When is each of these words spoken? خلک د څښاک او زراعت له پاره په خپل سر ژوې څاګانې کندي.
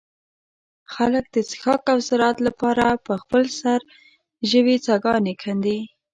خلک 0.93 1.25
د 1.35 1.37
څښاک 1.49 1.81
او 1.93 1.97
زراعت 2.07 2.37
له 2.45 2.51
پاره 2.59 2.89
په 3.05 3.13
خپل 3.21 3.43
سر 3.59 3.79
ژوې 4.49 4.75
څاګانې 4.87 5.33
کندي. 5.41 5.79